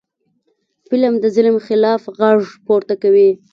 [0.89, 3.29] فلم د ظلم خلاف غږ پورته کوي